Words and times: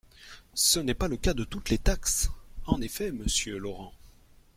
Ce 0.55 0.79
n’est 0.79 0.95
pas 0.95 1.07
le 1.07 1.15
cas 1.15 1.35
de 1.35 1.43
toutes 1.43 1.69
les 1.69 1.77
taxes! 1.77 2.31
En 2.65 2.81
effet, 2.81 3.11
monsieur 3.11 3.59
Laurent. 3.59 3.93